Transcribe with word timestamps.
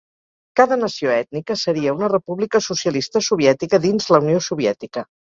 Cada 0.59 0.77
nació 0.83 1.11
ètnica 1.15 1.57
seria 1.63 1.93
una 1.97 2.09
república 2.13 2.63
socialista 2.69 3.21
soviètica 3.29 3.81
dins 3.85 4.09
la 4.15 4.23
Unió 4.25 4.41
Soviètica. 4.49 5.07